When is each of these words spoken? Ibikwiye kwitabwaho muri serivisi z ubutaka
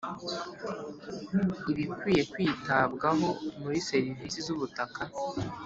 Ibikwiye 1.71 2.21
kwitabwaho 2.31 3.27
muri 3.59 3.77
serivisi 3.89 4.37
z 4.45 4.47
ubutaka 4.55 5.01